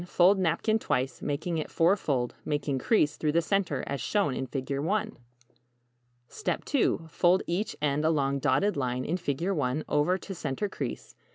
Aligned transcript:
Fold 0.07 0.39
napkin 0.39 0.79
twice, 0.79 1.21
making 1.21 1.59
it 1.59 1.69
fourfold. 1.69 2.33
Make 2.43 2.63
crease 2.79 3.17
through 3.17 3.33
the 3.33 3.41
center, 3.43 3.83
as 3.85 4.01
shown 4.01 4.33
in 4.33 4.47
=Figure 4.47 4.83
I= 4.89 5.11
2. 6.29 7.05
Fold 7.07 7.43
each 7.45 7.75
end 7.83 8.03
along 8.03 8.39
dotted 8.39 8.75
line 8.75 9.05
in 9.05 9.17
=Figure 9.17 9.55
I= 9.61 9.83
over 9.87 10.17
to 10.17 10.33
center 10.33 10.67
crease. 10.67 11.13